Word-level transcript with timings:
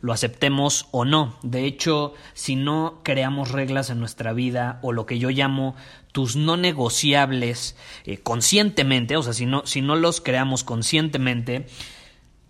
lo 0.00 0.12
aceptemos 0.12 0.86
o 0.90 1.04
no. 1.04 1.36
De 1.42 1.64
hecho, 1.64 2.14
si 2.34 2.56
no 2.56 3.00
creamos 3.02 3.50
reglas 3.50 3.90
en 3.90 4.00
nuestra 4.00 4.32
vida 4.32 4.78
o 4.82 4.92
lo 4.92 5.06
que 5.06 5.18
yo 5.18 5.30
llamo 5.30 5.74
tus 6.12 6.36
no 6.36 6.56
negociables 6.56 7.76
eh, 8.04 8.18
conscientemente, 8.18 9.16
o 9.16 9.22
sea, 9.22 9.32
si 9.32 9.46
no, 9.46 9.66
si 9.66 9.82
no 9.82 9.96
los 9.96 10.20
creamos 10.20 10.64
conscientemente, 10.64 11.66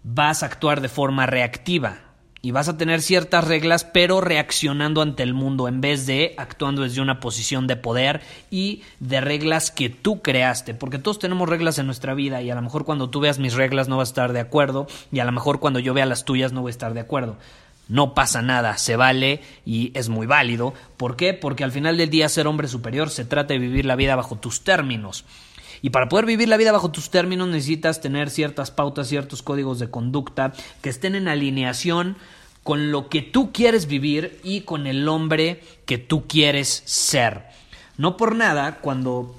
vas 0.02 0.42
a 0.42 0.47
actuar 0.47 0.80
de 0.80 0.88
forma 0.88 1.27
reactiva 1.27 2.09
y 2.42 2.52
vas 2.52 2.69
a 2.69 2.77
tener 2.77 3.02
ciertas 3.02 3.46
reglas, 3.46 3.84
pero 3.84 4.20
reaccionando 4.20 5.02
ante 5.02 5.22
el 5.22 5.34
mundo 5.34 5.69
en 5.69 5.80
vez 5.80 6.06
de 6.06 6.34
actuando 6.38 6.82
desde 6.82 7.00
una 7.00 7.20
posición 7.20 7.66
de 7.66 7.77
poder 7.77 8.22
y 8.50 8.82
de 8.98 9.20
reglas 9.20 9.70
que 9.70 9.91
tú 9.91 10.22
creaste, 10.22 10.74
porque 10.74 10.98
todos 10.98 11.19
tenemos 11.19 11.48
reglas 11.48 11.78
en 11.78 11.86
nuestra 11.86 12.14
vida 12.14 12.41
y 12.41 12.50
a 12.50 12.55
lo 12.55 12.62
mejor 12.62 12.84
cuando 12.84 13.10
tú 13.10 13.20
veas 13.20 13.38
mis 13.38 13.55
reglas 13.55 13.88
no 13.88 13.98
vas 13.98 14.08
a 14.08 14.12
estar 14.12 14.32
de 14.32 14.41
acuerdo 14.41 14.86
y 15.12 15.19
a 15.19 15.24
lo 15.24 15.32
mejor 15.32 15.60
cuando 15.60 15.80
yo 15.80 15.92
vea 15.92 16.06
las 16.06 16.24
tuyas 16.24 16.52
no 16.52 16.62
voy 16.62 16.70
a 16.70 16.72
estar 16.72 16.94
de 16.94 17.00
acuerdo. 17.00 17.36
No 17.88 18.14
pasa 18.14 18.41
nada, 18.41 18.78
se 18.78 18.94
vale 18.94 19.41
y 19.66 19.91
es 19.94 20.08
muy 20.08 20.25
válido. 20.25 20.72
¿Por 20.97 21.16
qué? 21.16 21.34
Porque 21.34 21.64
al 21.64 21.72
final 21.72 21.97
del 21.97 22.08
día 22.08 22.28
ser 22.28 22.47
hombre 22.47 22.69
superior 22.69 23.10
se 23.10 23.25
trata 23.25 23.52
de 23.52 23.58
vivir 23.58 23.84
la 23.84 23.97
vida 23.97 24.14
bajo 24.14 24.36
tus 24.36 24.62
términos. 24.62 25.25
Y 25.83 25.91
para 25.91 26.09
poder 26.09 26.27
vivir 26.27 26.48
la 26.48 26.56
vida 26.56 26.73
bajo 26.73 26.91
tus 26.91 27.11
términos 27.11 27.48
necesitas 27.48 28.00
tener 28.00 28.31
ciertas 28.31 28.70
pautas, 28.70 29.09
ciertos 29.09 29.42
códigos 29.42 29.78
de 29.78 29.91
conducta 29.91 30.53
que 30.83 30.91
estén 30.91 31.14
en 31.14 31.28
alineación 31.28 32.17
con 32.62 32.92
lo 32.92 33.09
que 33.09 33.22
tú 33.22 33.53
quieres 33.53 33.87
vivir 33.87 34.39
y 34.45 34.62
con 34.62 34.87
el 34.87 35.09
hombre 35.09 35.62
que 35.87 35.98
tú 35.98 36.27
quieres 36.27 36.83
ser. 36.84 37.45
No 37.97 38.17
por 38.17 38.37
nada, 38.37 38.78
cuando 38.81 39.34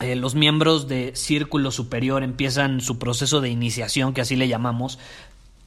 eh, 0.00 0.16
los 0.16 0.34
miembros 0.34 0.88
de 0.88 1.12
Círculo 1.14 1.70
Superior 1.70 2.22
empiezan 2.22 2.80
su 2.80 2.98
proceso 2.98 3.40
de 3.40 3.50
iniciación, 3.50 4.14
que 4.14 4.20
así 4.20 4.36
le 4.36 4.48
llamamos, 4.48 4.98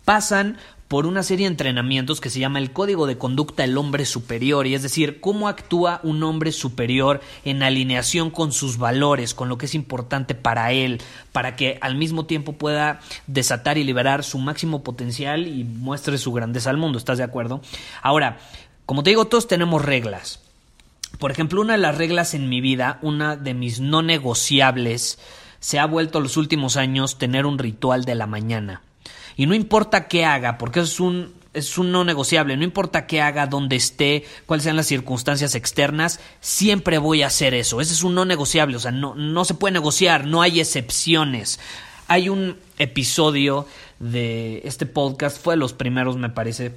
pasan 0.05 0.57
por 0.88 1.08
una 1.08 1.23
serie 1.23 1.45
de 1.45 1.52
entrenamientos 1.52 2.22
que 2.22 2.30
se 2.30 2.39
llama 2.39 2.59
el 2.59 2.72
Código 2.72 3.08
de 3.08 3.17
Conducta 3.17 3.64
del 3.64 3.78
Hombre 3.78 4.05
Superior, 4.05 4.67
y 4.67 4.75
es 4.75 4.83
decir, 4.83 5.19
cómo 5.19 5.47
actúa 5.47 6.00
un 6.03 6.22
hombre 6.23 6.52
superior 6.52 7.22
en 7.44 7.63
alineación 7.63 8.29
con 8.29 8.51
sus 8.51 8.78
valores, 8.78 9.34
con 9.34 9.50
lo 9.50 9.57
que 9.57 9.66
es 9.66 9.74
importante 9.74 10.35
para 10.35 10.72
él, 10.72 11.01
para 11.31 11.56
que 11.56 11.79
al 11.81 11.95
mismo 11.95 12.25
tiempo 12.25 12.53
pueda 12.53 13.00
desatar 13.25 13.78
y 13.78 13.84
liberar 13.84 14.24
su 14.24 14.38
máximo 14.38 14.84
potencial 14.84 15.47
y 15.47 15.63
muestre 15.63 16.18
su 16.19 16.31
grandeza 16.31 16.69
al 16.69 16.78
mundo. 16.78 17.00
¿Estás 17.00 17.18
de 17.18 17.24
acuerdo? 17.24 17.62
Ahora, 18.03 18.38
como 18.85 19.01
te 19.01 19.09
digo, 19.09 19.25
todos 19.25 19.47
tenemos 19.47 19.84
reglas. 19.84 20.40
Por 21.18 21.31
ejemplo, 21.31 21.62
una 21.62 21.74
de 21.74 21.79
las 21.79 21.97
reglas 21.97 22.34
en 22.35 22.50
mi 22.50 22.62
vida, 22.62 23.00
una 23.01 23.35
de 23.35 23.53
mis 23.53 23.79
no 23.79 24.03
negociables, 24.03 25.18
se 25.59 25.79
ha 25.79 25.85
vuelto 25.88 26.19
los 26.19 26.38
últimos 26.38 26.78
años 26.78 27.18
tener 27.18 27.47
un 27.47 27.57
ritual 27.57 28.06
de 28.06 28.13
la 28.13 28.28
mañana. 28.28 28.81
Y 29.35 29.46
no 29.46 29.56
importa 29.56 30.07
qué 30.07 30.25
haga, 30.25 30.57
porque 30.57 30.79
es 30.79 31.00
un, 31.00 31.34
es 31.53 31.78
un 31.78 31.91
no 31.91 32.03
negociable, 32.03 32.56
no 32.57 32.63
importa 32.63 33.07
qué 33.07 33.22
haga, 33.22 33.47
dónde 33.47 33.75
esté, 33.75 34.25
cuáles 34.46 34.63
sean 34.63 34.75
las 34.75 34.88
circunstancias 34.88 35.56
externas, 35.56 36.19
siempre 36.41 36.97
voy 36.97 37.23
a 37.23 37.28
hacer 37.28 37.53
eso. 37.53 37.81
Ese 37.81 37.94
es 37.94 38.03
un 38.03 38.16
no 38.16 38.25
negociable, 38.25 38.75
o 38.75 38.79
sea, 38.79 38.91
no, 38.91 39.16
no 39.16 39.45
se 39.45 39.53
puede 39.53 39.74
negociar, 39.74 40.25
no 40.25 40.41
hay 40.41 40.59
excepciones. 40.59 41.59
Hay 42.07 42.29
un 42.29 42.57
episodio 42.78 43.68
de 44.00 44.62
este 44.66 44.85
podcast, 44.85 45.41
fue 45.41 45.56
de 45.56 45.59
los 45.59 45.74
primeros 45.74 46.18
me 46.18 46.29
parece, 46.29 46.75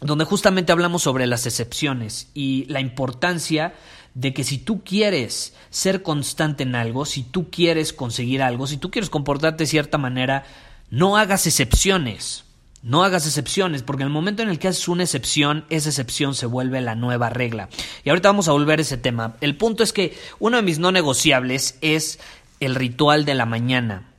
donde 0.00 0.24
justamente 0.24 0.72
hablamos 0.72 1.02
sobre 1.02 1.26
las 1.26 1.46
excepciones 1.46 2.28
y 2.34 2.64
la 2.68 2.80
importancia 2.80 3.74
de 4.14 4.34
que 4.34 4.44
si 4.44 4.58
tú 4.58 4.82
quieres 4.84 5.54
ser 5.70 6.02
constante 6.02 6.64
en 6.64 6.74
algo, 6.74 7.04
si 7.04 7.22
tú 7.22 7.50
quieres 7.50 7.92
conseguir 7.92 8.42
algo, 8.42 8.66
si 8.66 8.76
tú 8.76 8.90
quieres 8.90 9.10
comportarte 9.10 9.64
de 9.64 9.68
cierta 9.68 9.96
manera, 9.96 10.44
no 10.92 11.16
hagas 11.16 11.46
excepciones. 11.46 12.44
No 12.82 13.02
hagas 13.02 13.26
excepciones, 13.26 13.82
porque 13.82 14.02
en 14.02 14.08
el 14.08 14.12
momento 14.12 14.42
en 14.42 14.50
el 14.50 14.58
que 14.58 14.68
haces 14.68 14.88
una 14.88 15.04
excepción, 15.04 15.64
esa 15.70 15.88
excepción 15.88 16.34
se 16.34 16.44
vuelve 16.44 16.82
la 16.82 16.94
nueva 16.94 17.30
regla. 17.30 17.70
Y 18.04 18.10
ahorita 18.10 18.28
vamos 18.28 18.48
a 18.48 18.52
volver 18.52 18.78
a 18.78 18.82
ese 18.82 18.98
tema. 18.98 19.36
El 19.40 19.56
punto 19.56 19.82
es 19.82 19.94
que 19.94 20.14
uno 20.38 20.58
de 20.58 20.62
mis 20.62 20.78
no 20.78 20.92
negociables 20.92 21.78
es 21.80 22.20
el 22.60 22.74
ritual 22.74 23.24
de 23.24 23.34
la 23.34 23.46
mañana. 23.46 24.10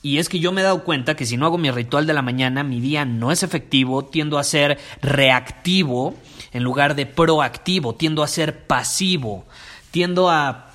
Y 0.00 0.18
es 0.18 0.28
que 0.28 0.38
yo 0.38 0.52
me 0.52 0.60
he 0.60 0.64
dado 0.64 0.84
cuenta 0.84 1.16
que 1.16 1.26
si 1.26 1.36
no 1.36 1.46
hago 1.46 1.58
mi 1.58 1.72
ritual 1.72 2.06
de 2.06 2.14
la 2.14 2.22
mañana, 2.22 2.62
mi 2.62 2.80
día 2.80 3.04
no 3.04 3.32
es 3.32 3.42
efectivo, 3.42 4.04
tiendo 4.04 4.38
a 4.38 4.44
ser 4.44 4.78
reactivo 5.02 6.14
en 6.52 6.62
lugar 6.62 6.94
de 6.94 7.06
proactivo, 7.06 7.96
tiendo 7.96 8.22
a 8.22 8.28
ser 8.28 8.64
pasivo, 8.68 9.44
tiendo 9.90 10.30
a 10.30 10.70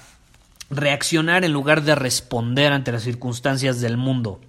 reaccionar 0.69 1.45
en 1.45 1.53
lugar 1.53 1.83
de 1.83 1.95
responder 1.95 2.73
ante 2.73 2.91
las 2.91 3.03
circunstancias 3.03 3.79
del 3.79 3.95
mundo 3.95 4.41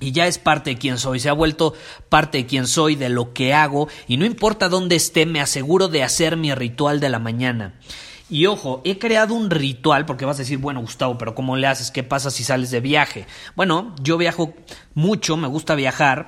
y 0.00 0.12
ya 0.12 0.26
es 0.26 0.38
parte 0.38 0.70
de 0.70 0.78
quien 0.78 0.98
soy, 0.98 1.20
se 1.20 1.28
ha 1.28 1.32
vuelto 1.32 1.74
parte 2.08 2.38
de 2.38 2.46
quien 2.46 2.66
soy, 2.66 2.96
de 2.96 3.08
lo 3.08 3.32
que 3.32 3.54
hago, 3.54 3.88
y 4.06 4.16
no 4.16 4.24
importa 4.24 4.68
dónde 4.68 4.96
esté, 4.96 5.26
me 5.26 5.40
aseguro 5.40 5.88
de 5.88 6.02
hacer 6.02 6.36
mi 6.36 6.54
ritual 6.54 7.00
de 7.00 7.08
la 7.08 7.18
mañana. 7.18 7.74
Y 8.28 8.46
ojo, 8.46 8.82
he 8.84 8.98
creado 8.98 9.34
un 9.34 9.50
ritual, 9.50 10.04
porque 10.04 10.24
vas 10.24 10.36
a 10.36 10.42
decir, 10.42 10.58
bueno, 10.58 10.80
Gustavo, 10.80 11.16
pero 11.16 11.34
¿cómo 11.34 11.56
le 11.56 11.68
haces? 11.68 11.92
¿Qué 11.92 12.02
pasa 12.02 12.30
si 12.30 12.42
sales 12.42 12.70
de 12.70 12.80
viaje? 12.80 13.26
Bueno, 13.54 13.94
yo 14.02 14.18
viajo 14.18 14.52
mucho, 14.94 15.36
me 15.36 15.46
gusta 15.46 15.76
viajar, 15.76 16.26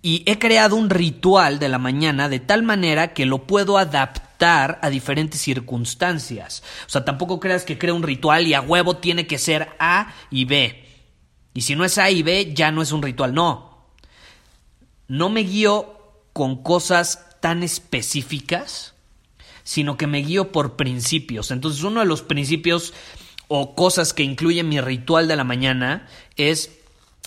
y 0.00 0.22
he 0.26 0.38
creado 0.38 0.76
un 0.76 0.90
ritual 0.90 1.58
de 1.58 1.68
la 1.68 1.78
mañana 1.78 2.28
de 2.28 2.40
tal 2.40 2.62
manera 2.62 3.14
que 3.14 3.24
lo 3.24 3.46
puedo 3.46 3.78
adaptar 3.78 4.78
a 4.82 4.90
diferentes 4.90 5.40
circunstancias. 5.40 6.62
O 6.86 6.90
sea, 6.90 7.06
tampoco 7.06 7.40
creas 7.40 7.64
que 7.64 7.78
creo 7.78 7.94
un 7.94 8.02
ritual 8.02 8.46
y 8.46 8.52
a 8.52 8.60
huevo 8.60 8.98
tiene 8.98 9.26
que 9.26 9.38
ser 9.38 9.68
A 9.78 10.12
y 10.30 10.44
B. 10.44 10.83
Y 11.54 11.62
si 11.62 11.76
no 11.76 11.84
es 11.84 11.98
A 11.98 12.10
y 12.10 12.22
B, 12.22 12.52
ya 12.52 12.72
no 12.72 12.82
es 12.82 12.92
un 12.92 13.02
ritual. 13.02 13.32
No. 13.32 13.78
No 15.06 15.30
me 15.30 15.40
guío 15.40 15.98
con 16.32 16.62
cosas 16.62 17.26
tan 17.40 17.62
específicas, 17.62 18.94
sino 19.62 19.96
que 19.96 20.08
me 20.08 20.18
guío 20.18 20.50
por 20.50 20.76
principios. 20.76 21.52
Entonces, 21.52 21.84
uno 21.84 22.00
de 22.00 22.06
los 22.06 22.22
principios 22.22 22.92
o 23.48 23.74
cosas 23.74 24.12
que 24.12 24.24
incluye 24.24 24.62
mi 24.64 24.80
ritual 24.80 25.28
de 25.28 25.36
la 25.36 25.44
mañana 25.44 26.08
es 26.36 26.78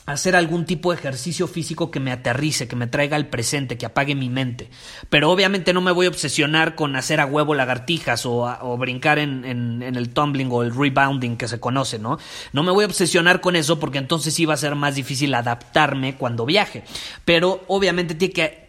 hacer 0.08 0.38
algún 0.38 0.66
tipo 0.66 0.92
de 0.92 0.98
ejercicio 0.98 1.48
físico 1.48 1.92
que 1.92 2.00
me 2.00 2.14
aterrice, 2.14 2.68
que 2.68 2.78
me 2.78 2.88
traiga 2.88 3.18
al 3.18 3.28
presente, 3.28 3.78
que 3.78 3.86
apague 3.86 4.16
mi 4.16 4.30
mente. 4.30 4.70
Pero 5.10 5.30
obviamente 5.30 5.74
no 5.74 5.82
me 5.82 5.92
voy 5.92 6.06
a 6.06 6.10
obsesionar 6.10 6.76
con 6.76 6.96
hacer 6.96 7.20
a 7.20 7.26
huevo 7.26 7.54
lagartijas 7.54 8.26
o, 8.26 8.78
brincar 8.78 9.20
en, 9.20 9.44
en, 9.44 9.84
el 9.84 10.10
tumbling 10.10 10.50
o 10.50 10.64
el 10.64 10.74
rebounding 10.74 11.36
que 11.36 11.50
se 11.50 11.60
conoce, 11.60 12.00
¿no? 12.00 12.18
No 12.54 12.64
me 12.64 12.72
voy 12.72 12.86
a 12.86 12.88
obsesionar 12.88 13.42
con 13.42 13.58
eso 13.58 13.80
porque 13.80 13.98
entonces 13.98 14.34
sí 14.34 14.46
va 14.46 14.54
a 14.54 14.58
ser 14.58 14.76
más 14.76 14.96
difícil 14.96 15.34
adaptarme 15.34 16.16
cuando 16.16 16.46
viaje. 16.46 16.84
Pero 17.26 17.66
obviamente 17.68 18.16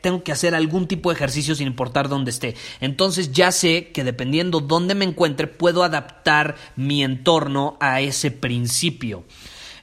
tengo 0.03 0.25
que 0.25 0.33
hacer 0.33 0.57
algún 0.57 0.89
tipo 0.89 1.11
de 1.11 1.15
ejercicio 1.15 1.55
sin 1.55 1.69
importar 1.69 2.09
dónde 2.09 2.33
esté. 2.33 2.57
Entonces 2.81 3.31
ya 3.31 3.53
sé 3.53 3.93
que 3.93 4.03
dependiendo 4.03 4.59
dónde 4.59 4.97
me 4.97 5.05
encuentre 5.05 5.47
puedo 5.47 5.85
adaptar 5.85 6.57
mi 6.75 7.05
entorno 7.05 7.77
a 7.81 8.01
ese 8.01 8.33
principio. 8.33 9.25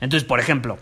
Entonces, 0.01 0.27
por 0.27 0.41
ejemplo, 0.41 0.77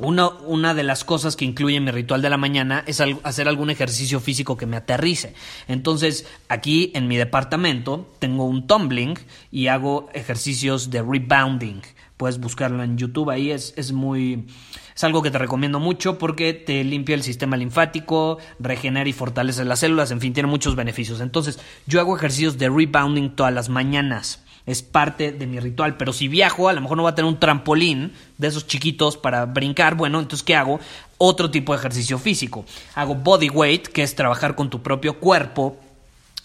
una, 0.00 0.74
de 0.74 0.82
las 0.82 1.04
cosas 1.04 1.36
que 1.36 1.44
incluye 1.44 1.80
mi 1.80 1.90
ritual 1.90 2.22
de 2.22 2.30
la 2.30 2.36
mañana 2.36 2.84
es 2.86 3.02
hacer 3.22 3.48
algún 3.48 3.70
ejercicio 3.70 4.20
físico 4.20 4.56
que 4.56 4.66
me 4.66 4.76
aterrice. 4.76 5.34
Entonces, 5.68 6.26
aquí 6.48 6.90
en 6.94 7.08
mi 7.08 7.16
departamento 7.16 8.10
tengo 8.18 8.44
un 8.44 8.66
tumbling 8.66 9.18
y 9.50 9.68
hago 9.68 10.08
ejercicios 10.14 10.90
de 10.90 11.02
rebounding. 11.02 11.80
Puedes 12.16 12.38
buscarlo 12.38 12.82
en 12.82 12.98
YouTube, 12.98 13.30
ahí 13.30 13.50
es, 13.50 13.72
es 13.76 13.92
muy 13.92 14.46
Es 14.94 15.04
algo 15.04 15.22
que 15.22 15.30
te 15.30 15.38
recomiendo 15.38 15.80
mucho 15.80 16.18
porque 16.18 16.52
te 16.52 16.84
limpia 16.84 17.14
el 17.14 17.22
sistema 17.22 17.56
linfático, 17.56 18.38
regenera 18.58 19.08
y 19.08 19.14
fortalece 19.14 19.64
las 19.64 19.80
células, 19.80 20.10
en 20.10 20.20
fin, 20.20 20.34
tiene 20.34 20.48
muchos 20.48 20.76
beneficios. 20.76 21.20
Entonces, 21.20 21.58
yo 21.86 22.00
hago 22.00 22.16
ejercicios 22.16 22.58
de 22.58 22.68
rebounding 22.68 23.30
todas 23.30 23.54
las 23.54 23.68
mañanas. 23.70 24.42
Es 24.70 24.82
parte 24.82 25.32
de 25.32 25.46
mi 25.46 25.58
ritual, 25.58 25.96
pero 25.96 26.12
si 26.12 26.28
viajo, 26.28 26.68
a 26.68 26.72
lo 26.72 26.80
mejor 26.80 26.96
no 26.96 27.02
voy 27.02 27.12
a 27.12 27.14
tener 27.14 27.28
un 27.28 27.40
trampolín 27.40 28.12
de 28.38 28.48
esos 28.48 28.66
chiquitos 28.66 29.16
para 29.16 29.46
brincar. 29.46 29.96
Bueno, 29.96 30.20
entonces, 30.20 30.44
¿qué 30.44 30.54
hago? 30.54 30.78
Otro 31.18 31.50
tipo 31.50 31.72
de 31.72 31.80
ejercicio 31.80 32.18
físico. 32.18 32.64
Hago 32.94 33.14
body 33.14 33.48
weight, 33.50 33.88
que 33.88 34.02
es 34.02 34.14
trabajar 34.14 34.54
con 34.54 34.70
tu 34.70 34.82
propio 34.82 35.18
cuerpo 35.18 35.76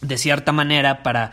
de 0.01 0.17
cierta 0.17 0.51
manera 0.51 1.03
para, 1.03 1.31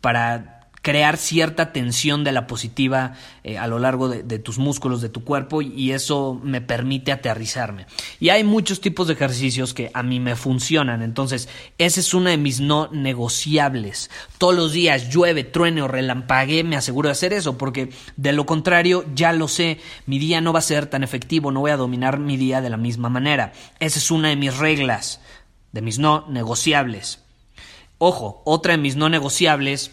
para 0.00 0.57
crear 0.88 1.18
cierta 1.18 1.70
tensión 1.70 2.24
de 2.24 2.32
la 2.32 2.46
positiva 2.46 3.12
eh, 3.44 3.58
a 3.58 3.66
lo 3.66 3.78
largo 3.78 4.08
de, 4.08 4.38
tus 4.38 4.56
músculos, 4.56 5.02
de 5.02 5.10
tu 5.10 5.22
cuerpo, 5.22 5.60
y 5.60 5.92
eso 5.92 6.40
me 6.42 6.62
permite 6.62 7.12
aterrizarme. 7.12 7.84
Y 8.20 8.30
hay 8.30 8.42
muchos 8.42 8.80
tipos 8.80 9.06
de 9.06 9.12
ejercicios 9.12 9.74
que 9.74 9.90
a 9.92 10.02
mí 10.02 10.18
me 10.18 10.34
funcionan, 10.34 11.02
entonces 11.02 11.50
ese 11.76 12.00
es 12.00 12.14
uno 12.14 12.30
de 12.30 12.38
mis 12.38 12.60
no 12.60 12.88
negociables. 12.90 14.10
Todos 14.38 14.54
los 14.54 14.72
días 14.72 15.10
llueve, 15.10 15.44
truene 15.44 15.82
o 15.82 15.88
relampague, 15.88 16.64
me 16.64 16.76
aseguro 16.76 17.10
de 17.10 17.12
hacer 17.12 17.34
eso, 17.34 17.58
porque 17.58 17.90
de 18.16 18.32
lo 18.32 18.46
contrario 18.46 19.04
ya 19.14 19.34
lo 19.34 19.46
sé, 19.46 19.80
mi 20.06 20.18
día 20.18 20.40
no 20.40 20.54
va 20.54 20.60
a 20.60 20.62
ser 20.62 20.86
tan 20.86 21.04
efectivo, 21.04 21.52
no 21.52 21.60
voy 21.60 21.72
a 21.72 21.76
dominar 21.76 22.18
mi 22.18 22.38
día 22.38 22.62
de 22.62 22.70
la 22.70 22.78
misma 22.78 23.10
manera. 23.10 23.52
Esa 23.78 23.98
es 23.98 24.10
una 24.10 24.30
de 24.30 24.36
mis 24.36 24.56
reglas, 24.56 25.20
de 25.70 25.82
mis 25.82 25.98
no 25.98 26.24
negociables. 26.30 27.20
Ojo, 27.98 28.40
otra 28.46 28.72
de 28.72 28.78
mis 28.78 28.96
no 28.96 29.10
negociables 29.10 29.90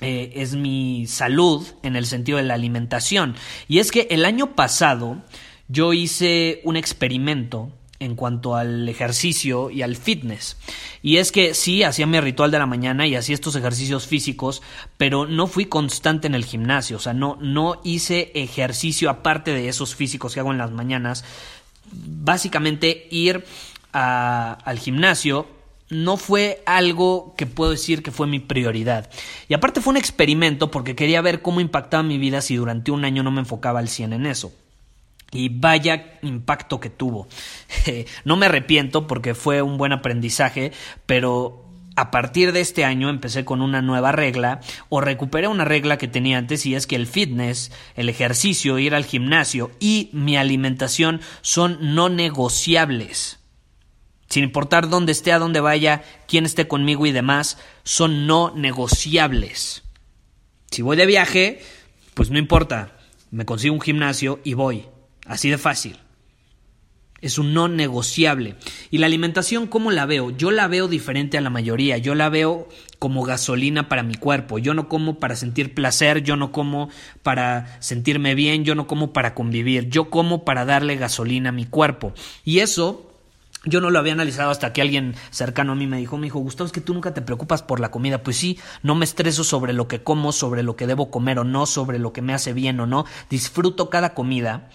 eh, 0.00 0.32
es 0.36 0.54
mi 0.54 1.06
salud 1.06 1.66
en 1.82 1.96
el 1.96 2.06
sentido 2.06 2.38
de 2.38 2.44
la 2.44 2.54
alimentación. 2.54 3.34
Y 3.68 3.78
es 3.78 3.90
que 3.90 4.08
el 4.10 4.24
año 4.24 4.54
pasado 4.54 5.22
yo 5.68 5.92
hice 5.92 6.60
un 6.64 6.76
experimento 6.76 7.70
en 7.98 8.14
cuanto 8.14 8.56
al 8.56 8.88
ejercicio 8.88 9.70
y 9.70 9.82
al 9.82 9.96
fitness. 9.96 10.56
Y 11.02 11.16
es 11.16 11.32
que 11.32 11.54
sí, 11.54 11.82
hacía 11.82 12.06
mi 12.06 12.20
ritual 12.20 12.50
de 12.50 12.58
la 12.58 12.66
mañana 12.66 13.06
y 13.06 13.14
hacía 13.14 13.34
estos 13.34 13.56
ejercicios 13.56 14.06
físicos, 14.06 14.62
pero 14.96 15.26
no 15.26 15.46
fui 15.46 15.66
constante 15.66 16.26
en 16.26 16.34
el 16.34 16.44
gimnasio, 16.44 16.98
o 16.98 17.00
sea, 17.00 17.14
no, 17.14 17.38
no 17.40 17.80
hice 17.84 18.32
ejercicio 18.34 19.08
aparte 19.08 19.52
de 19.52 19.68
esos 19.68 19.94
físicos 19.94 20.34
que 20.34 20.40
hago 20.40 20.52
en 20.52 20.58
las 20.58 20.72
mañanas. 20.72 21.24
Básicamente 21.90 23.08
ir 23.10 23.44
al 23.92 24.78
gimnasio 24.78 25.55
no 25.88 26.16
fue 26.16 26.62
algo 26.66 27.34
que 27.36 27.46
puedo 27.46 27.70
decir 27.70 28.02
que 28.02 28.10
fue 28.10 28.26
mi 28.26 28.40
prioridad. 28.40 29.10
Y 29.48 29.54
aparte 29.54 29.80
fue 29.80 29.92
un 29.92 29.96
experimento 29.96 30.70
porque 30.70 30.96
quería 30.96 31.20
ver 31.20 31.42
cómo 31.42 31.60
impactaba 31.60 32.02
mi 32.02 32.18
vida 32.18 32.40
si 32.40 32.56
durante 32.56 32.90
un 32.90 33.04
año 33.04 33.22
no 33.22 33.30
me 33.30 33.40
enfocaba 33.40 33.78
al 33.78 33.88
100 33.88 34.12
en 34.14 34.26
eso. 34.26 34.52
Y 35.32 35.48
vaya 35.48 36.18
impacto 36.22 36.80
que 36.80 36.90
tuvo. 36.90 37.28
no 38.24 38.36
me 38.36 38.46
arrepiento 38.46 39.06
porque 39.06 39.34
fue 39.34 39.62
un 39.62 39.76
buen 39.76 39.92
aprendizaje, 39.92 40.72
pero 41.04 41.64
a 41.96 42.10
partir 42.10 42.52
de 42.52 42.60
este 42.60 42.84
año 42.84 43.08
empecé 43.08 43.44
con 43.44 43.62
una 43.62 43.80
nueva 43.80 44.12
regla 44.12 44.60
o 44.88 45.00
recuperé 45.00 45.48
una 45.48 45.64
regla 45.64 45.98
que 45.98 46.08
tenía 46.08 46.38
antes 46.38 46.66
y 46.66 46.74
es 46.74 46.86
que 46.86 46.96
el 46.96 47.06
fitness, 47.06 47.72
el 47.94 48.08
ejercicio, 48.08 48.78
ir 48.78 48.94
al 48.94 49.04
gimnasio 49.04 49.70
y 49.80 50.10
mi 50.12 50.36
alimentación 50.36 51.20
son 51.40 51.94
no 51.94 52.08
negociables 52.08 53.38
sin 54.28 54.44
importar 54.44 54.88
dónde 54.88 55.12
esté, 55.12 55.32
a 55.32 55.38
dónde 55.38 55.60
vaya, 55.60 56.02
quién 56.26 56.44
esté 56.44 56.68
conmigo 56.68 57.06
y 57.06 57.12
demás, 57.12 57.58
son 57.84 58.26
no 58.26 58.52
negociables. 58.54 59.82
Si 60.70 60.82
voy 60.82 60.96
de 60.96 61.06
viaje, 61.06 61.60
pues 62.14 62.30
no 62.30 62.38
importa, 62.38 62.96
me 63.30 63.44
consigo 63.44 63.74
un 63.74 63.80
gimnasio 63.80 64.40
y 64.44 64.54
voy. 64.54 64.86
Así 65.26 65.50
de 65.50 65.58
fácil. 65.58 65.98
Es 67.20 67.38
un 67.38 67.54
no 67.54 67.66
negociable. 67.66 68.56
Y 68.90 68.98
la 68.98 69.06
alimentación, 69.06 69.66
¿cómo 69.66 69.90
la 69.90 70.06
veo? 70.06 70.30
Yo 70.30 70.50
la 70.50 70.68
veo 70.68 70.86
diferente 70.86 71.38
a 71.38 71.40
la 71.40 71.50
mayoría. 71.50 71.98
Yo 71.98 72.14
la 72.14 72.28
veo 72.28 72.68
como 72.98 73.24
gasolina 73.24 73.88
para 73.88 74.02
mi 74.02 74.14
cuerpo. 74.14 74.58
Yo 74.58 74.74
no 74.74 74.88
como 74.88 75.18
para 75.18 75.34
sentir 75.34 75.74
placer, 75.74 76.22
yo 76.22 76.36
no 76.36 76.52
como 76.52 76.90
para 77.22 77.80
sentirme 77.80 78.34
bien, 78.34 78.64
yo 78.64 78.74
no 78.74 78.86
como 78.86 79.12
para 79.12 79.34
convivir. 79.34 79.88
Yo 79.88 80.10
como 80.10 80.44
para 80.44 80.64
darle 80.64 80.96
gasolina 80.96 81.48
a 81.48 81.52
mi 81.52 81.64
cuerpo. 81.64 82.12
Y 82.44 82.60
eso 82.60 83.05
yo 83.66 83.80
no 83.80 83.90
lo 83.90 83.98
había 83.98 84.14
analizado 84.14 84.50
hasta 84.50 84.72
que 84.72 84.80
alguien 84.80 85.14
cercano 85.30 85.72
a 85.72 85.74
mí 85.74 85.86
me 85.86 85.98
dijo, 85.98 86.16
me 86.16 86.24
dijo, 86.24 86.38
Gustavo, 86.38 86.66
es 86.66 86.72
que 86.72 86.80
tú 86.80 86.94
nunca 86.94 87.12
te 87.12 87.20
preocupas 87.20 87.62
por 87.62 87.80
la 87.80 87.90
comida. 87.90 88.22
Pues 88.22 88.36
sí, 88.36 88.58
no 88.82 88.94
me 88.94 89.04
estreso 89.04 89.44
sobre 89.44 89.72
lo 89.72 89.88
que 89.88 90.02
como, 90.02 90.32
sobre 90.32 90.62
lo 90.62 90.76
que 90.76 90.86
debo 90.86 91.10
comer 91.10 91.38
o 91.40 91.44
no, 91.44 91.66
sobre 91.66 91.98
lo 91.98 92.12
que 92.12 92.22
me 92.22 92.32
hace 92.32 92.52
bien 92.52 92.80
o 92.80 92.86
no. 92.86 93.04
Disfruto 93.28 93.90
cada 93.90 94.14
comida, 94.14 94.70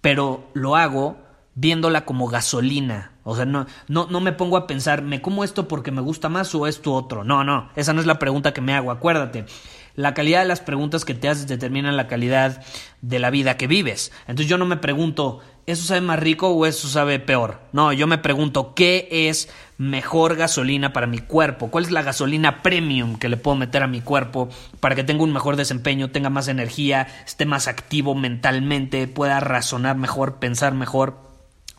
pero 0.00 0.48
lo 0.54 0.76
hago 0.76 1.18
viéndola 1.54 2.04
como 2.04 2.28
gasolina. 2.28 3.12
O 3.24 3.36
sea, 3.36 3.44
no, 3.44 3.66
no, 3.88 4.06
no 4.10 4.20
me 4.20 4.32
pongo 4.32 4.56
a 4.56 4.66
pensar, 4.66 5.02
¿me 5.02 5.20
como 5.20 5.44
esto 5.44 5.68
porque 5.68 5.90
me 5.90 6.00
gusta 6.00 6.28
más 6.28 6.54
o 6.54 6.66
esto 6.66 6.92
otro? 6.94 7.24
No, 7.24 7.44
no, 7.44 7.70
esa 7.76 7.92
no 7.92 8.00
es 8.00 8.06
la 8.06 8.18
pregunta 8.18 8.52
que 8.52 8.60
me 8.60 8.74
hago, 8.74 8.90
acuérdate. 8.90 9.46
La 9.94 10.14
calidad 10.14 10.40
de 10.40 10.48
las 10.48 10.60
preguntas 10.60 11.04
que 11.04 11.14
te 11.14 11.28
haces 11.28 11.46
determina 11.46 11.92
la 11.92 12.06
calidad 12.06 12.62
de 13.02 13.18
la 13.18 13.30
vida 13.30 13.56
que 13.56 13.66
vives. 13.66 14.12
Entonces 14.22 14.48
yo 14.48 14.56
no 14.56 14.64
me 14.64 14.76
pregunto, 14.76 15.40
¿eso 15.66 15.84
sabe 15.84 16.00
más 16.00 16.18
rico 16.18 16.48
o 16.48 16.66
eso 16.66 16.88
sabe 16.88 17.18
peor? 17.18 17.60
No, 17.72 17.92
yo 17.92 18.06
me 18.06 18.18
pregunto, 18.18 18.74
¿qué 18.74 19.08
es 19.10 19.48
mejor 19.78 20.36
gasolina 20.36 20.92
para 20.92 21.06
mi 21.06 21.18
cuerpo? 21.18 21.70
¿Cuál 21.70 21.84
es 21.84 21.90
la 21.90 22.02
gasolina 22.02 22.62
premium 22.62 23.16
que 23.18 23.28
le 23.28 23.36
puedo 23.36 23.56
meter 23.56 23.82
a 23.82 23.86
mi 23.86 24.00
cuerpo 24.00 24.48
para 24.80 24.94
que 24.94 25.04
tenga 25.04 25.22
un 25.22 25.32
mejor 25.32 25.56
desempeño, 25.56 26.10
tenga 26.10 26.30
más 26.30 26.48
energía, 26.48 27.06
esté 27.26 27.46
más 27.46 27.68
activo 27.68 28.14
mentalmente, 28.14 29.06
pueda 29.08 29.40
razonar 29.40 29.96
mejor, 29.96 30.38
pensar 30.38 30.74
mejor, 30.74 31.18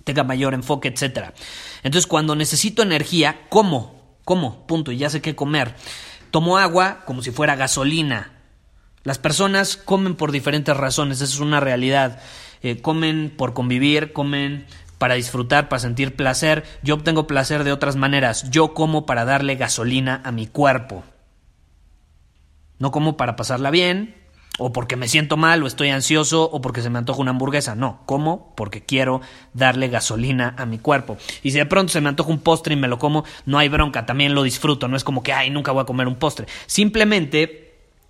tenga 0.04 0.24
mayor 0.24 0.54
enfoque, 0.54 0.88
etcétera? 0.88 1.34
Entonces 1.84 2.08
cuando 2.08 2.36
necesito 2.36 2.82
energía, 2.82 3.42
¿cómo? 3.50 4.18
¿Cómo? 4.26 4.66
Punto, 4.68 4.92
y 4.92 4.98
ya 4.98 5.10
sé 5.10 5.22
qué 5.22 5.36
comer. 5.36 5.76
Tomo 6.32 6.58
agua 6.58 7.02
como 7.06 7.22
si 7.22 7.32
fuera 7.32 7.56
gasolina. 7.56 8.32
Las 9.04 9.18
personas 9.18 9.78
comen 9.78 10.16
por 10.16 10.32
diferentes 10.32 10.78
razones, 10.78 11.22
eso 11.22 11.34
es 11.34 11.40
una 11.40 11.60
realidad. 11.60 12.22
Eh, 12.64 12.82
comen 12.82 13.34
por 13.36 13.54
convivir, 13.54 14.14
comen 14.14 14.66
para 14.98 15.16
disfrutar, 15.16 15.68
para 15.68 15.80
sentir 15.80 16.16
placer. 16.16 16.64
Yo 16.84 16.96
obtengo 16.96 17.26
placer 17.26 17.64
de 17.64 17.72
otras 17.72 17.96
maneras. 17.96 18.50
Yo 18.52 18.74
como 18.74 19.06
para 19.06 19.26
darle 19.26 19.56
gasolina 19.56 20.22
a 20.24 20.32
mi 20.32 20.46
cuerpo. 20.46 21.04
No 22.78 22.92
como 22.92 23.18
para 23.18 23.36
pasarla 23.36 23.72
bien, 23.72 24.16
o 24.60 24.72
porque 24.74 24.96
me 24.96 25.08
siento 25.08 25.38
mal, 25.38 25.64
o 25.64 25.68
estoy 25.68 25.90
ansioso, 25.90 26.44
o 26.44 26.62
porque 26.62 26.84
se 26.84 26.90
me 26.92 27.00
antoja 27.00 27.22
una 27.22 27.32
hamburguesa. 27.32 27.74
No, 27.74 28.02
como 28.06 28.54
porque 28.56 28.86
quiero 28.86 29.22
darle 29.54 29.88
gasolina 29.88 30.54
a 30.58 30.68
mi 30.68 30.78
cuerpo. 30.78 31.18
Y 31.42 31.52
si 31.52 31.58
de 31.58 31.66
pronto 31.66 31.92
se 31.92 32.02
me 32.02 32.10
antoja 32.10 32.30
un 32.30 32.40
postre 32.40 32.76
y 32.76 32.78
me 32.78 32.88
lo 32.88 33.00
como, 33.00 33.24
no 33.46 33.58
hay 33.58 33.70
bronca, 33.70 34.06
también 34.06 34.36
lo 34.36 34.44
disfruto. 34.44 34.88
No 34.88 34.98
es 34.98 35.04
como 35.04 35.24
que, 35.24 35.34
ay, 35.34 35.50
nunca 35.50 35.72
voy 35.72 35.82
a 35.82 35.86
comer 35.86 36.08
un 36.08 36.16
postre. 36.16 36.46
Simplemente 36.68 37.61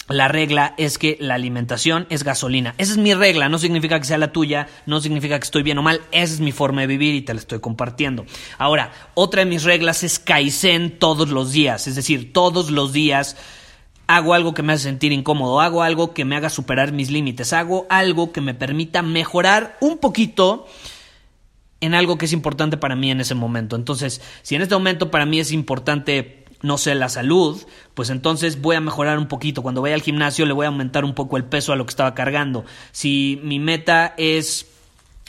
la 0.09 0.27
regla 0.27 0.73
es 0.77 0.97
que 0.97 1.17
la 1.19 1.35
alimentación 1.35 2.05
es 2.09 2.23
gasolina. 2.23 2.75
Esa 2.77 2.93
es 2.93 2.97
mi 2.97 3.13
regla, 3.13 3.49
no 3.49 3.57
significa 3.57 3.99
que 3.99 4.05
sea 4.05 4.17
la 4.17 4.31
tuya, 4.31 4.67
no 4.85 4.99
significa 4.99 5.39
que 5.39 5.45
estoy 5.45 5.63
bien 5.63 5.77
o 5.77 5.81
mal, 5.81 6.01
esa 6.11 6.33
es 6.33 6.39
mi 6.39 6.51
forma 6.51 6.81
de 6.81 6.87
vivir 6.87 7.15
y 7.15 7.21
te 7.21 7.33
la 7.33 7.39
estoy 7.39 7.59
compartiendo. 7.59 8.25
Ahora, 8.57 8.91
otra 9.13 9.43
de 9.43 9.49
mis 9.49 9.63
reglas 9.63 10.03
es 10.03 10.19
Kaizen 10.19 10.99
todos 10.99 11.29
los 11.29 11.51
días, 11.51 11.87
es 11.87 11.95
decir, 11.95 12.33
todos 12.33 12.71
los 12.71 12.93
días 12.93 13.37
hago 14.07 14.33
algo 14.33 14.53
que 14.53 14.63
me 14.63 14.73
hace 14.73 14.83
sentir 14.83 15.11
incómodo, 15.13 15.61
hago 15.61 15.83
algo 15.83 16.13
que 16.13 16.25
me 16.25 16.35
haga 16.35 16.49
superar 16.49 16.91
mis 16.91 17.09
límites, 17.09 17.53
hago 17.53 17.85
algo 17.89 18.33
que 18.33 18.41
me 18.41 18.53
permita 18.53 19.01
mejorar 19.01 19.77
un 19.79 19.99
poquito 19.99 20.67
en 21.79 21.95
algo 21.95 22.17
que 22.17 22.25
es 22.25 22.33
importante 22.33 22.77
para 22.77 22.95
mí 22.95 23.09
en 23.09 23.21
ese 23.21 23.35
momento. 23.35 23.75
Entonces, 23.75 24.21
si 24.41 24.55
en 24.55 24.61
este 24.61 24.75
momento 24.75 25.09
para 25.09 25.25
mí 25.25 25.39
es 25.39 25.51
importante, 25.51 26.40
no 26.61 26.77
sé, 26.77 26.95
la 26.95 27.09
salud, 27.09 27.61
pues 27.93 28.09
entonces 28.09 28.61
voy 28.61 28.75
a 28.75 28.81
mejorar 28.81 29.17
un 29.17 29.27
poquito. 29.27 29.61
Cuando 29.61 29.81
vaya 29.81 29.95
al 29.95 30.01
gimnasio 30.01 30.45
le 30.45 30.53
voy 30.53 30.65
a 30.65 30.69
aumentar 30.69 31.05
un 31.05 31.13
poco 31.13 31.37
el 31.37 31.43
peso 31.43 31.73
a 31.73 31.75
lo 31.75 31.85
que 31.85 31.91
estaba 31.91 32.13
cargando. 32.13 32.65
Si 32.91 33.39
mi 33.43 33.59
meta 33.59 34.13
es 34.17 34.67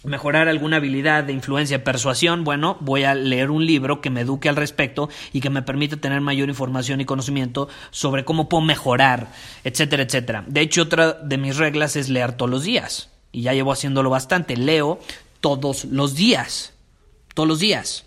mejorar 0.04 0.48
alguna 0.48 0.76
habilidad 0.76 1.24
de 1.24 1.32
influencia, 1.32 1.84
persuasión, 1.84 2.44
bueno, 2.44 2.76
voy 2.80 3.04
a 3.04 3.14
leer 3.14 3.50
un 3.50 3.64
libro 3.66 4.00
que 4.00 4.10
me 4.10 4.22
eduque 4.22 4.48
al 4.48 4.56
respecto 4.56 5.08
y 5.32 5.40
que 5.40 5.50
me 5.50 5.62
permita 5.62 5.96
tener 5.96 6.20
mayor 6.20 6.48
información 6.48 7.00
y 7.00 7.04
conocimiento 7.04 7.68
sobre 7.90 8.24
cómo 8.24 8.48
puedo 8.48 8.62
mejorar, 8.62 9.28
etcétera, 9.64 10.02
etcétera. 10.02 10.44
De 10.46 10.60
hecho, 10.60 10.82
otra 10.82 11.12
de 11.12 11.38
mis 11.38 11.56
reglas 11.56 11.96
es 11.96 12.08
leer 12.08 12.32
todos 12.32 12.50
los 12.50 12.64
días 12.64 13.10
y 13.30 13.42
ya 13.42 13.54
llevo 13.54 13.72
haciéndolo 13.72 14.10
bastante. 14.10 14.56
Leo 14.56 14.98
todos 15.40 15.84
los 15.84 16.14
días, 16.14 16.74
todos 17.34 17.48
los 17.48 17.60
días. 17.60 18.04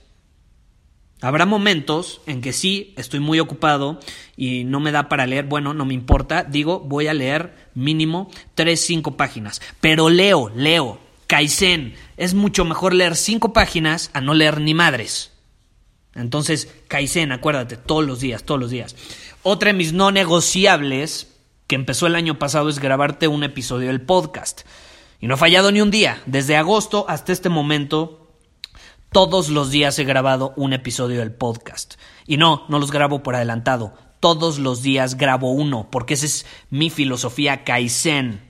Habrá 1.22 1.46
momentos 1.46 2.22
en 2.26 2.42
que 2.42 2.54
sí, 2.54 2.94
estoy 2.98 3.20
muy 3.20 3.40
ocupado 3.40 4.00
y 4.36 4.64
no 4.66 4.80
me 4.80 4.92
da 4.92 5.10
para 5.10 5.26
leer, 5.26 5.46
bueno, 5.46 5.74
no 5.74 5.86
me 5.86 5.94
importa, 5.94 6.44
digo, 6.44 6.82
voy 6.82 7.08
a 7.08 7.14
leer 7.14 7.56
mínimo 7.74 8.30
3, 8.56 8.80
5 8.80 9.18
páginas, 9.18 9.62
pero 9.80 10.10
leo, 10.10 10.52
leo, 10.54 11.00
Kaizen, 11.28 11.96
es 12.18 12.34
mucho 12.34 12.66
mejor 12.66 12.94
leer 12.94 13.16
cinco 13.16 13.54
páginas 13.54 14.12
a 14.14 14.22
no 14.22 14.34
leer 14.34 14.62
ni 14.62 14.74
madres. 14.74 15.32
Entonces, 16.14 16.72
Kaizen, 16.88 17.32
acuérdate, 17.32 17.78
todos 17.78 18.06
los 18.06 18.20
días, 18.20 18.44
todos 18.44 18.60
los 18.60 18.70
días. 18.70 18.96
Otra 19.44 19.68
de 19.68 19.78
mis 19.78 19.92
no 19.92 20.12
negociables 20.12 21.36
que 21.68 21.76
empezó 21.76 22.08
el 22.08 22.16
año 22.16 22.38
pasado 22.40 22.70
es 22.70 22.80
grabarte 22.80 23.28
un 23.28 23.44
episodio 23.44 23.88
del 23.88 24.02
podcast. 24.02 24.62
Y 25.20 25.28
no 25.28 25.34
he 25.34 25.38
fallado 25.38 25.72
ni 25.72 25.82
un 25.82 25.92
día. 25.92 26.22
Desde 26.26 26.56
agosto 26.56 27.06
hasta 27.10 27.34
este 27.34 27.50
momento, 27.50 28.25
todos 29.12 29.50
los 29.50 29.72
días 29.72 29.98
he 30.00 30.04
grabado 30.04 30.54
un 30.56 30.74
episodio 30.74 31.20
del 31.20 31.32
podcast. 31.32 31.96
Y 32.28 32.38
no, 32.38 32.66
no 32.70 32.80
los 32.80 32.92
grabo 32.92 33.24
por 33.24 33.36
adelantado. 33.36 33.94
Todos 34.20 34.60
los 34.60 34.82
días 34.82 35.16
grabo 35.16 35.52
uno, 35.52 35.88
porque 35.92 36.16
esa 36.16 36.26
es 36.26 36.46
mi 36.70 36.90
filosofía 36.90 37.64
Kaizen. 37.64 38.42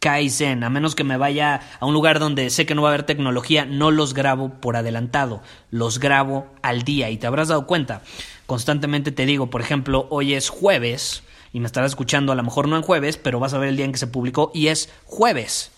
Kaizen, 0.00 0.64
a 0.64 0.70
menos 0.70 0.94
que 0.94 1.04
me 1.04 1.18
vaya 1.18 1.60
a 1.78 1.86
un 1.86 1.92
lugar 1.92 2.18
donde 2.18 2.48
sé 2.50 2.64
que 2.64 2.74
no 2.74 2.82
va 2.82 2.88
a 2.88 2.92
haber 2.92 3.04
tecnología, 3.04 3.66
no 3.66 3.90
los 3.90 4.14
grabo 4.14 4.60
por 4.60 4.76
adelantado, 4.76 5.42
los 5.70 5.98
grabo 5.98 6.46
al 6.62 6.82
día 6.82 7.10
y 7.10 7.18
te 7.18 7.26
habrás 7.26 7.48
dado 7.48 7.66
cuenta. 7.66 8.02
Constantemente 8.46 9.12
te 9.12 9.26
digo, 9.26 9.50
por 9.50 9.60
ejemplo, 9.60 10.06
hoy 10.10 10.34
es 10.34 10.48
jueves 10.48 11.22
y 11.52 11.60
me 11.60 11.66
estarás 11.66 11.92
escuchando 11.92 12.32
a 12.32 12.34
lo 12.34 12.42
mejor 12.42 12.66
no 12.66 12.76
en 12.76 12.82
jueves, 12.82 13.18
pero 13.18 13.40
vas 13.40 13.52
a 13.52 13.58
ver 13.58 13.68
el 13.68 13.76
día 13.76 13.84
en 13.84 13.92
que 13.92 13.98
se 13.98 14.06
publicó 14.06 14.50
y 14.54 14.68
es 14.68 14.88
jueves. 15.04 15.70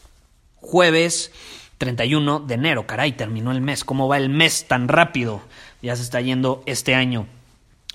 Jueves 0.56 1.32
31 1.82 2.38
de 2.38 2.54
enero, 2.54 2.86
caray, 2.86 3.10
terminó 3.10 3.50
el 3.50 3.60
mes. 3.60 3.82
¿Cómo 3.82 4.06
va 4.06 4.16
el 4.16 4.28
mes 4.28 4.68
tan 4.68 4.86
rápido? 4.86 5.42
Ya 5.82 5.96
se 5.96 6.02
está 6.02 6.20
yendo 6.20 6.62
este 6.64 6.94
año. 6.94 7.26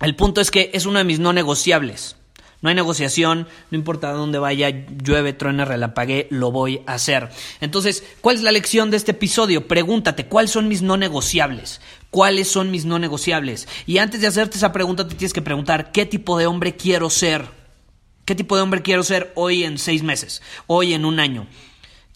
El 0.01 0.13
punto 0.13 0.41
es 0.41 0.51
que 0.51 0.71
es 0.73 0.85
uno 0.85 0.99
de 0.99 1.05
mis 1.05 1.19
no 1.19 1.31
negociables. 1.31 2.17
No 2.61 2.67
hay 2.67 2.75
negociación, 2.75 3.47
no 3.71 3.77
importa 3.77 4.11
dónde 4.11 4.39
vaya, 4.39 4.67
llueve, 4.69 5.31
truena, 5.31 5.63
relampagué, 5.63 6.27
lo 6.31 6.51
voy 6.51 6.81
a 6.85 6.95
hacer. 6.95 7.29
Entonces, 7.61 8.03
¿cuál 8.19 8.35
es 8.35 8.41
la 8.41 8.51
lección 8.51 8.91
de 8.91 8.97
este 8.97 9.11
episodio? 9.11 9.69
Pregúntate, 9.69 10.25
¿cuáles 10.25 10.51
son 10.51 10.67
mis 10.67 10.81
no 10.81 10.97
negociables? 10.97 11.79
¿Cuáles 12.11 12.49
son 12.49 12.71
mis 12.71 12.83
no 12.83 12.99
negociables? 12.99 13.69
Y 13.85 13.99
antes 13.99 14.19
de 14.19 14.27
hacerte 14.27 14.57
esa 14.57 14.73
pregunta, 14.73 15.07
te 15.07 15.15
tienes 15.15 15.31
que 15.31 15.41
preguntar, 15.41 15.93
¿qué 15.93 16.05
tipo 16.05 16.37
de 16.37 16.45
hombre 16.45 16.75
quiero 16.75 17.09
ser? 17.09 17.45
¿Qué 18.25 18.35
tipo 18.35 18.57
de 18.57 18.63
hombre 18.63 18.81
quiero 18.81 19.03
ser 19.03 19.31
hoy 19.35 19.63
en 19.63 19.77
seis 19.77 20.03
meses? 20.03 20.41
Hoy 20.65 20.93
en 20.93 21.05
un 21.05 21.21
año? 21.21 21.47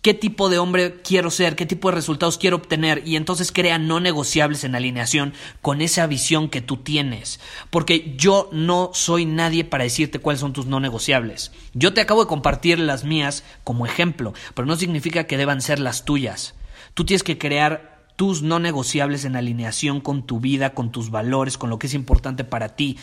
Qué 0.02 0.14
tipo 0.14 0.50
de 0.50 0.58
hombre 0.58 1.02
quiero 1.04 1.30
ser, 1.30 1.56
qué 1.56 1.66
tipo 1.66 1.90
de 1.90 1.96
resultados 1.96 2.38
quiero 2.38 2.58
obtener 2.58 3.04
y 3.06 3.16
entonces 3.16 3.52
crea 3.52 3.78
no 3.78 4.00
negociables 4.00 4.64
en 4.64 4.76
alineación 4.76 5.34
con 5.62 5.82
esa 5.82 6.08
visión 6.08 6.50
que 6.50 6.62
tú 6.62 6.78
tienes. 6.78 7.40
Porque 7.70 8.16
yo 8.18 8.50
no 8.52 8.92
soy 8.94 9.26
nadie 9.26 9.64
para 9.64 9.84
decirte 9.84 10.20
cuáles 10.20 10.40
son 10.40 10.54
tus 10.54 10.66
no 10.66 10.80
negociables. 10.80 11.52
Yo 11.74 11.94
te 11.94 12.02
acabo 12.02 12.22
de 12.24 12.30
compartir 12.30 12.80
las 12.80 13.04
mías 13.04 13.44
como 13.64 13.86
ejemplo, 13.86 14.34
pero 14.56 14.66
no 14.66 14.76
significa 14.76 15.26
que 15.26 15.38
deban 15.38 15.62
ser 15.62 15.80
las 15.80 16.04
tuyas. 16.04 16.56
Tú 16.94 17.06
tienes 17.06 17.24
que 17.24 17.38
crear 17.38 17.92
tus 18.16 18.42
no 18.42 18.60
negociables 18.60 19.26
en 19.26 19.36
alineación 19.36 20.02
con 20.02 20.24
tu 20.24 20.40
vida, 20.40 20.74
con 20.74 20.92
tus 20.92 21.10
valores, 21.10 21.58
con 21.58 21.70
lo 21.70 21.80
que 21.80 21.88
es 21.88 21.94
importante 21.94 22.44
para 22.44 22.76
ti 22.76 22.98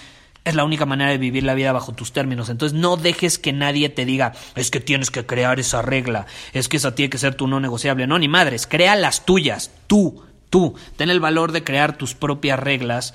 es 0.45 0.55
la 0.55 0.65
única 0.65 0.87
manera 0.87 1.11
de 1.11 1.19
vivir 1.19 1.43
la 1.43 1.55
vida 1.55 1.73
bajo 1.73 1.93
tus 1.93 2.13
términos. 2.13 2.49
Entonces 2.49 2.79
no 2.79 2.97
dejes 2.97 3.39
que 3.39 3.53
nadie 3.53 3.89
te 3.89 4.05
diga, 4.05 4.33
es 4.55 4.71
que 4.71 4.81
tienes 4.81 5.11
que 5.11 5.27
crear 5.27 5.61
esa 5.61 5.83
regla, 5.83 6.27
es 6.53 6.69
que 6.69 6.79
esa 6.79 6.95
tiene 6.95 7.11
que 7.11 7.19
ser 7.19 7.35
tu 7.35 7.47
no 7.47 7.61
negociable. 7.61 8.07
No, 8.07 8.19
ni 8.19 8.29
madres, 8.29 8.67
crea 8.67 8.97
las 8.97 9.25
tuyas, 9.27 9.71
tú, 9.87 10.25
tú. 10.51 10.75
Ten 10.97 11.11
el 11.11 11.21
valor 11.21 11.53
de 11.53 11.65
crear 11.65 11.97
tus 11.97 12.15
propias 12.15 12.59
reglas 12.59 13.15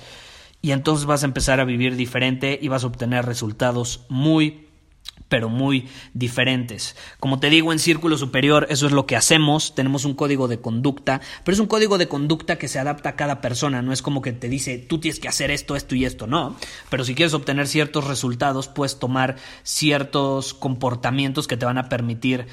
y 0.62 0.72
entonces 0.72 1.06
vas 1.06 1.22
a 1.22 1.26
empezar 1.26 1.60
a 1.60 1.64
vivir 1.64 1.96
diferente 1.96 2.58
y 2.60 2.68
vas 2.68 2.84
a 2.84 2.86
obtener 2.86 3.26
resultados 3.26 4.00
muy 4.08 4.63
pero 5.28 5.48
muy 5.48 5.88
diferentes. 6.12 6.96
Como 7.18 7.40
te 7.40 7.50
digo, 7.50 7.72
en 7.72 7.78
Círculo 7.78 8.18
Superior 8.18 8.66
eso 8.70 8.86
es 8.86 8.92
lo 8.92 9.06
que 9.06 9.16
hacemos, 9.16 9.74
tenemos 9.74 10.04
un 10.04 10.14
código 10.14 10.48
de 10.48 10.60
conducta, 10.60 11.20
pero 11.44 11.54
es 11.54 11.60
un 11.60 11.66
código 11.66 11.98
de 11.98 12.08
conducta 12.08 12.56
que 12.56 12.68
se 12.68 12.78
adapta 12.78 13.10
a 13.10 13.16
cada 13.16 13.40
persona, 13.40 13.82
no 13.82 13.92
es 13.92 14.02
como 14.02 14.22
que 14.22 14.32
te 14.32 14.48
dice 14.48 14.78
tú 14.78 14.98
tienes 14.98 15.20
que 15.20 15.28
hacer 15.28 15.50
esto, 15.50 15.76
esto 15.76 15.94
y 15.94 16.04
esto, 16.04 16.26
no, 16.26 16.56
pero 16.90 17.04
si 17.04 17.14
quieres 17.14 17.34
obtener 17.34 17.66
ciertos 17.66 18.06
resultados, 18.06 18.68
puedes 18.68 18.98
tomar 18.98 19.36
ciertos 19.62 20.54
comportamientos 20.54 21.48
que 21.48 21.56
te 21.56 21.66
van 21.66 21.78
a 21.78 21.88
permitir 21.88 22.46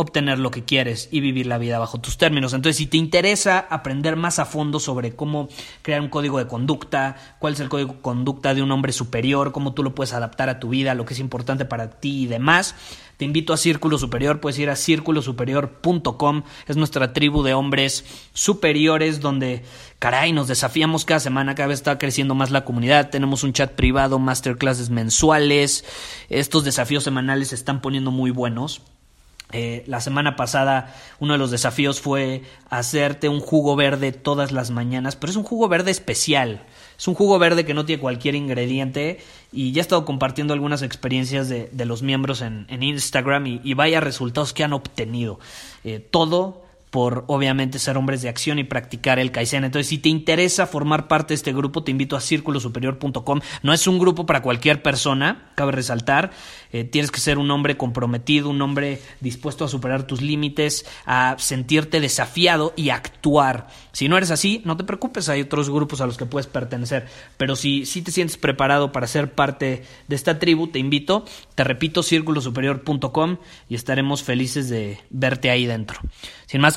obtener 0.00 0.38
lo 0.38 0.52
que 0.52 0.64
quieres 0.64 1.08
y 1.10 1.18
vivir 1.18 1.48
la 1.48 1.58
vida 1.58 1.80
bajo 1.80 2.00
tus 2.00 2.18
términos. 2.18 2.52
Entonces, 2.52 2.76
si 2.76 2.86
te 2.86 2.96
interesa 2.96 3.58
aprender 3.58 4.14
más 4.14 4.38
a 4.38 4.44
fondo 4.44 4.78
sobre 4.78 5.16
cómo 5.16 5.48
crear 5.82 6.00
un 6.00 6.08
código 6.08 6.38
de 6.38 6.46
conducta, 6.46 7.16
cuál 7.40 7.54
es 7.54 7.60
el 7.60 7.68
código 7.68 7.94
de 7.94 8.00
conducta 8.00 8.54
de 8.54 8.62
un 8.62 8.70
hombre 8.70 8.92
superior, 8.92 9.50
cómo 9.50 9.74
tú 9.74 9.82
lo 9.82 9.96
puedes 9.96 10.12
adaptar 10.12 10.50
a 10.50 10.60
tu 10.60 10.68
vida, 10.68 10.94
lo 10.94 11.04
que 11.04 11.14
es 11.14 11.20
importante 11.20 11.64
para 11.64 11.98
ti 11.98 12.22
y 12.22 12.26
demás, 12.28 12.76
te 13.16 13.24
invito 13.24 13.52
a 13.52 13.56
Círculo 13.56 13.98
Superior, 13.98 14.38
puedes 14.38 14.60
ir 14.60 14.70
a 14.70 14.76
círculosuperior.com, 14.76 16.42
es 16.68 16.76
nuestra 16.76 17.12
tribu 17.12 17.42
de 17.42 17.54
hombres 17.54 18.04
superiores 18.34 19.20
donde, 19.20 19.64
caray, 19.98 20.32
nos 20.32 20.46
desafiamos 20.46 21.04
cada 21.04 21.18
semana, 21.18 21.56
cada 21.56 21.66
vez 21.66 21.80
está 21.80 21.98
creciendo 21.98 22.36
más 22.36 22.52
la 22.52 22.64
comunidad, 22.64 23.10
tenemos 23.10 23.42
un 23.42 23.52
chat 23.52 23.72
privado, 23.72 24.20
masterclasses 24.20 24.90
mensuales, 24.90 25.84
estos 26.28 26.62
desafíos 26.62 27.02
semanales 27.02 27.48
se 27.48 27.56
están 27.56 27.80
poniendo 27.80 28.12
muy 28.12 28.30
buenos. 28.30 28.80
Eh, 29.52 29.82
la 29.86 30.02
semana 30.02 30.36
pasada 30.36 30.94
uno 31.20 31.32
de 31.32 31.38
los 31.38 31.50
desafíos 31.50 32.02
fue 32.02 32.42
hacerte 32.68 33.30
un 33.30 33.40
jugo 33.40 33.76
verde 33.76 34.12
todas 34.12 34.52
las 34.52 34.70
mañanas, 34.70 35.16
pero 35.16 35.30
es 35.30 35.36
un 35.36 35.44
jugo 35.44 35.68
verde 35.68 35.90
especial. 35.90 36.66
Es 36.98 37.08
un 37.08 37.14
jugo 37.14 37.38
verde 37.38 37.64
que 37.64 37.74
no 37.74 37.86
tiene 37.86 38.02
cualquier 38.02 38.34
ingrediente 38.34 39.20
y 39.52 39.72
ya 39.72 39.80
he 39.80 39.82
estado 39.82 40.04
compartiendo 40.04 40.52
algunas 40.52 40.82
experiencias 40.82 41.48
de, 41.48 41.70
los 41.86 42.02
miembros 42.02 42.42
en, 42.42 42.66
Instagram 42.82 43.46
y, 43.46 43.74
vaya 43.74 44.00
resultados 44.00 44.52
que 44.52 44.64
han 44.64 44.72
obtenido. 44.72 45.38
Eh, 45.84 46.00
todo 46.00 46.67
por 46.90 47.24
obviamente 47.28 47.78
ser 47.78 47.96
hombres 47.96 48.22
de 48.22 48.28
acción 48.28 48.58
y 48.58 48.64
practicar 48.64 49.18
el 49.18 49.30
Kaizen. 49.30 49.64
Entonces, 49.64 49.88
si 49.88 49.98
te 49.98 50.08
interesa 50.08 50.66
formar 50.66 51.08
parte 51.08 51.28
de 51.28 51.36
este 51.36 51.52
grupo, 51.52 51.82
te 51.82 51.90
invito 51.90 52.16
a 52.16 52.20
círculosuperior.com. 52.20 53.40
No 53.62 53.72
es 53.72 53.86
un 53.86 53.98
grupo 53.98 54.26
para 54.26 54.42
cualquier 54.42 54.82
persona, 54.82 55.52
cabe 55.54 55.72
resaltar. 55.72 56.30
Eh, 56.72 56.84
tienes 56.84 57.10
que 57.10 57.20
ser 57.20 57.38
un 57.38 57.50
hombre 57.50 57.76
comprometido, 57.76 58.50
un 58.50 58.60
hombre 58.60 59.00
dispuesto 59.20 59.64
a 59.64 59.68
superar 59.68 60.06
tus 60.06 60.20
límites, 60.20 60.86
a 61.06 61.36
sentirte 61.38 62.00
desafiado 62.00 62.72
y 62.76 62.90
actuar. 62.90 63.68
Si 63.92 64.08
no 64.08 64.16
eres 64.16 64.30
así, 64.30 64.62
no 64.64 64.76
te 64.76 64.84
preocupes, 64.84 65.28
hay 65.28 65.40
otros 65.40 65.70
grupos 65.70 66.00
a 66.00 66.06
los 66.06 66.16
que 66.16 66.26
puedes 66.26 66.46
pertenecer. 66.46 67.06
Pero 67.36 67.56
si, 67.56 67.86
si 67.86 68.02
te 68.02 68.12
sientes 68.12 68.36
preparado 68.36 68.92
para 68.92 69.06
ser 69.06 69.32
parte 69.32 69.82
de 70.06 70.16
esta 70.16 70.38
tribu, 70.38 70.68
te 70.68 70.78
invito, 70.78 71.24
te 71.54 71.64
repito, 71.64 72.02
círculosuperior.com 72.02 73.38
y 73.68 73.74
estaremos 73.74 74.22
felices 74.22 74.68
de 74.68 75.00
verte 75.10 75.50
ahí 75.50 75.66
dentro. 75.66 76.00
Sin 76.46 76.60
más 76.60 76.76